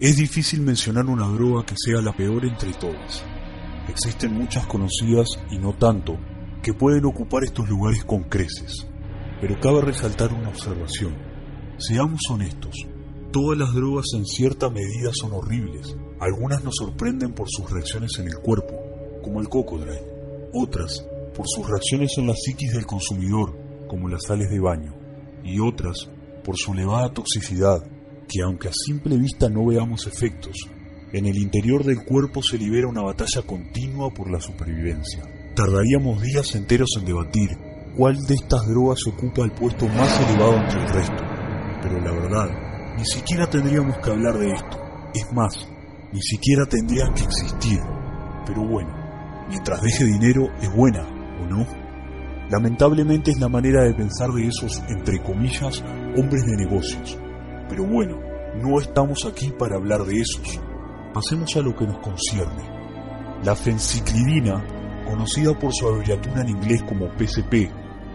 [0.00, 3.24] Es difícil mencionar una droga que sea la peor entre todas.
[3.88, 6.16] Existen muchas conocidas y no tanto
[6.62, 8.86] que pueden ocupar estos lugares con creces.
[9.40, 11.16] Pero cabe resaltar una observación.
[11.78, 12.76] Seamos honestos,
[13.32, 15.96] todas las drogas en cierta medida son horribles.
[16.20, 18.76] Algunas nos sorprenden por sus reacciones en el cuerpo,
[19.20, 19.98] como el cocodrilo.
[20.54, 21.04] Otras
[21.34, 24.94] por sus reacciones en la psiquis del consumidor, como las sales de baño.
[25.42, 26.08] Y otras
[26.44, 27.82] por su elevada toxicidad,
[28.28, 30.68] que aunque a simple vista no veamos efectos,
[31.12, 35.22] en el interior del cuerpo se libera una batalla continua por la supervivencia.
[35.54, 37.48] Tardaríamos días enteros en debatir
[37.96, 41.24] cuál de estas drogas ocupa el puesto más elevado entre el resto.
[41.82, 44.78] Pero la verdad, ni siquiera tendríamos que hablar de esto.
[45.14, 45.66] Es más,
[46.12, 47.80] ni siquiera tendrían que existir.
[48.46, 48.90] Pero bueno,
[49.48, 51.08] mientras deje dinero es buena,
[51.40, 51.66] ¿o no?
[52.50, 55.82] Lamentablemente es la manera de pensar de esos, entre comillas,
[56.16, 57.18] hombres de negocios
[57.68, 58.18] pero bueno,
[58.62, 60.60] no estamos aquí para hablar de esos.
[61.12, 62.78] Pasemos a lo que nos concierne.
[63.44, 64.64] La fenciclidina,
[65.06, 67.70] conocida por su abreviatura en inglés como PCP,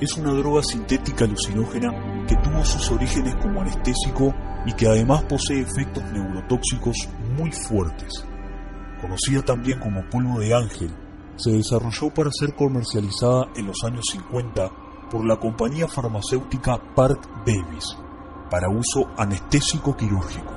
[0.00, 5.60] es una droga sintética alucinógena que tuvo sus orígenes como anestésico y que además posee
[5.60, 8.24] efectos neurotóxicos muy fuertes.
[9.00, 10.90] Conocida también como polvo de ángel,
[11.36, 14.70] se desarrolló para ser comercializada en los años 50
[15.10, 17.96] por la compañía farmacéutica Park Davis
[18.50, 20.52] para uso anestésico quirúrgico.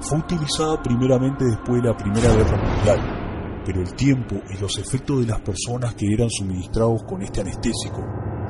[0.00, 5.20] Fue utilizada primeramente después de la Primera Guerra Mundial, pero el tiempo y los efectos
[5.20, 8.02] de las personas que eran suministrados con este anestésico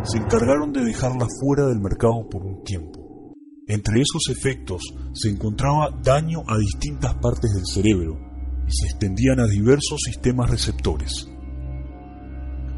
[0.03, 3.35] se encargaron de dejarla fuera del mercado por un tiempo.
[3.67, 4.83] Entre esos efectos
[5.13, 8.19] se encontraba daño a distintas partes del cerebro
[8.67, 11.29] y se extendían a diversos sistemas receptores.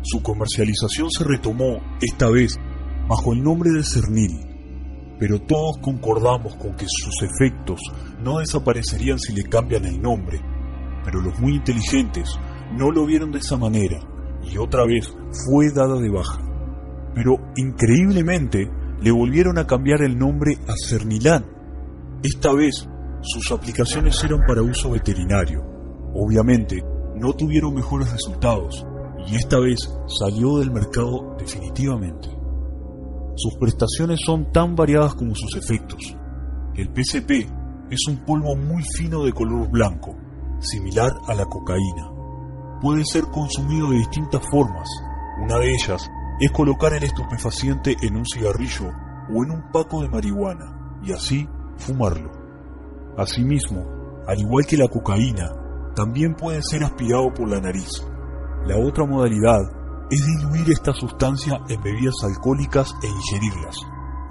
[0.02, 2.56] Su comercialización se retomó, esta vez,
[3.08, 4.49] bajo el nombre de Cernil,
[5.20, 7.78] pero todos concordamos con que sus efectos
[8.24, 10.40] no desaparecerían si le cambian el nombre.
[11.04, 12.26] Pero los muy inteligentes
[12.72, 14.00] no lo vieron de esa manera
[14.42, 15.14] y otra vez
[15.44, 16.40] fue dada de baja.
[17.14, 18.70] Pero increíblemente
[19.02, 21.44] le volvieron a cambiar el nombre a Cernilán.
[22.22, 22.88] Esta vez
[23.20, 25.60] sus aplicaciones eran para uso veterinario.
[26.14, 26.82] Obviamente
[27.16, 28.86] no tuvieron mejores resultados
[29.26, 29.78] y esta vez
[30.18, 32.39] salió del mercado definitivamente.
[33.42, 36.14] Sus prestaciones son tan variadas como sus efectos.
[36.74, 37.48] El PCP
[37.90, 40.14] es un polvo muy fino de color blanco,
[40.58, 42.10] similar a la cocaína.
[42.82, 44.90] Puede ser consumido de distintas formas.
[45.42, 46.06] Una de ellas
[46.38, 48.92] es colocar el estupefaciente en un cigarrillo
[49.34, 52.30] o en un paco de marihuana y así fumarlo.
[53.16, 53.86] Asimismo,
[54.26, 55.50] al igual que la cocaína,
[55.96, 57.88] también puede ser aspirado por la nariz.
[58.66, 59.79] La otra modalidad
[60.10, 63.76] es diluir esta sustancia en bebidas alcohólicas e ingerirlas.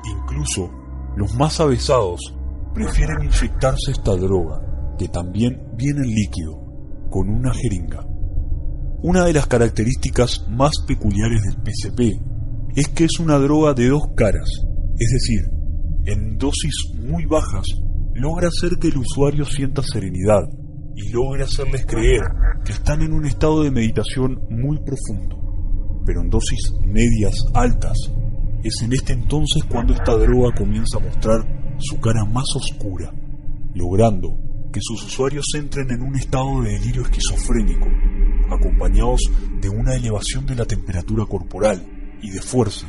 [0.03, 0.69] Incluso
[1.15, 2.35] los más avesados
[2.73, 4.61] prefieren inyectarse esta droga,
[4.97, 6.59] que también viene en líquido,
[7.09, 8.05] con una jeringa.
[9.01, 12.21] Una de las características más peculiares del PCP
[12.75, 14.49] es que es una droga de dos caras,
[14.97, 15.49] es decir,
[16.05, 17.65] en dosis muy bajas
[18.13, 20.43] logra hacer que el usuario sienta serenidad
[20.95, 22.21] y logra hacerles creer
[22.65, 25.48] que están en un estado de meditación muy profundo
[26.09, 27.95] pero en dosis medias altas.
[28.63, 33.13] Es en este entonces cuando esta droga comienza a mostrar su cara más oscura,
[33.75, 34.35] logrando
[34.73, 37.85] que sus usuarios entren en un estado de delirio esquizofrénico,
[38.49, 39.21] acompañados
[39.61, 41.85] de una elevación de la temperatura corporal
[42.23, 42.87] y de fuerza.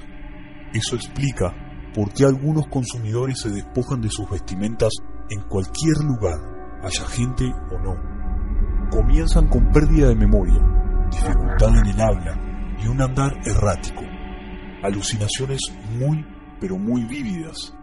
[0.72, 1.54] Eso explica
[1.94, 4.94] por qué algunos consumidores se despojan de sus vestimentas
[5.28, 6.38] en cualquier lugar,
[6.82, 8.88] haya gente o no.
[8.90, 10.58] Comienzan con pérdida de memoria,
[11.10, 12.49] dificultad en el habla,
[12.82, 14.02] y un andar errático,
[14.82, 15.60] alucinaciones
[15.98, 16.24] muy,
[16.60, 17.74] pero muy vívidas,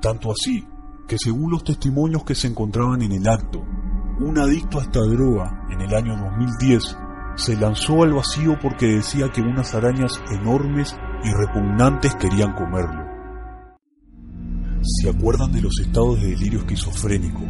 [0.00, 0.66] tanto así
[1.06, 3.64] que según los testimonios que se encontraban en el acto,
[4.20, 6.96] un adicto a esta droga en el año 2010
[7.34, 13.02] se lanzó al vacío porque decía que unas arañas enormes y repugnantes querían comerlo.
[14.82, 17.42] ¿Se acuerdan de los estados de delirio esquizofrénico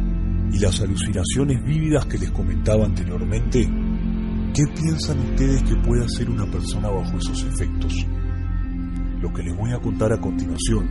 [0.51, 3.67] y las alucinaciones vívidas que les comentaba anteriormente?
[4.53, 8.05] ¿Qué piensan ustedes que puede hacer una persona bajo esos efectos?
[9.19, 10.87] Lo que les voy a contar a continuación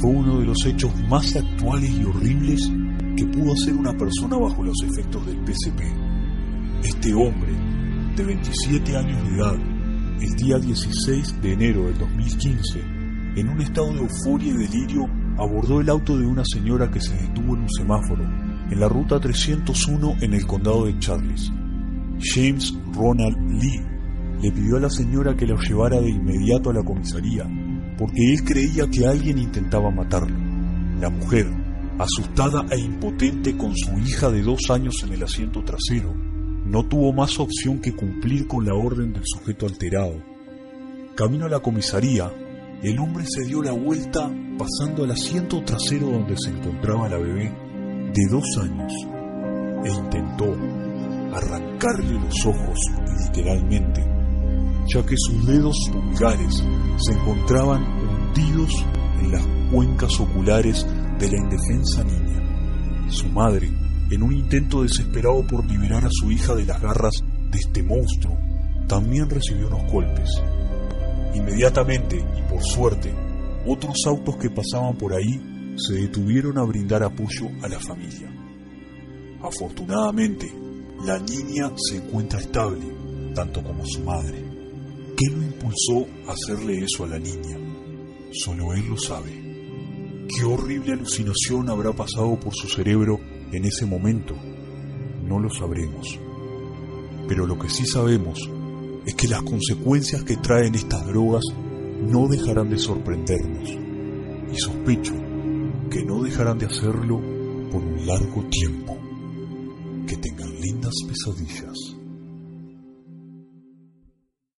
[0.00, 2.68] fue uno de los hechos más actuales y horribles
[3.16, 5.80] que pudo ser una persona bajo los efectos del PCP.
[6.82, 7.52] Este hombre,
[8.16, 9.56] de 27 años de edad,
[10.20, 12.80] el día 16 de enero del 2015,
[13.36, 15.08] en un estado de euforia y delirio,
[15.38, 19.20] abordó el auto de una señora que se detuvo en un semáforo en la ruta
[19.20, 21.52] 301 en el condado de Charles.
[22.20, 23.80] James Ronald Lee
[24.42, 27.44] le pidió a la señora que lo llevara de inmediato a la comisaría,
[27.96, 30.36] porque él creía que alguien intentaba matarlo.
[31.00, 31.46] La mujer,
[31.98, 36.14] asustada e impotente con su hija de dos años en el asiento trasero,
[36.64, 40.22] no tuvo más opción que cumplir con la orden del sujeto alterado.
[41.16, 42.30] Camino a la comisaría,
[42.82, 47.52] el hombre se dio la vuelta pasando al asiento trasero donde se encontraba la bebé
[48.14, 48.92] de dos años
[49.84, 50.77] e intentó
[51.38, 52.78] arrancarle los ojos
[53.24, 54.04] literalmente,
[54.86, 56.62] ya que sus dedos pulgares
[56.98, 58.84] se encontraban hundidos
[59.20, 60.86] en las cuencas oculares
[61.18, 63.08] de la indefensa niña.
[63.08, 63.70] Su madre,
[64.10, 67.14] en un intento desesperado por liberar a su hija de las garras
[67.50, 68.36] de este monstruo,
[68.86, 70.30] también recibió unos golpes.
[71.34, 73.12] Inmediatamente, y por suerte,
[73.66, 78.30] otros autos que pasaban por ahí se detuvieron a brindar apoyo a la familia.
[79.42, 80.50] Afortunadamente,
[81.04, 82.92] la niña se encuentra estable,
[83.34, 84.44] tanto como su madre.
[85.16, 87.56] ¿Qué lo impulsó a hacerle eso a la niña?
[88.32, 89.30] Solo él lo sabe.
[90.28, 93.18] ¿Qué horrible alucinación habrá pasado por su cerebro
[93.52, 94.34] en ese momento?
[95.24, 96.18] No lo sabremos.
[97.28, 98.38] Pero lo que sí sabemos
[99.06, 101.44] es que las consecuencias que traen estas drogas
[102.00, 103.70] no dejarán de sorprendernos.
[104.52, 105.14] Y sospecho
[105.90, 107.20] que no dejarán de hacerlo
[107.70, 109.07] por un largo tiempo.
[110.08, 111.97] Que tengan lindas pesadillas.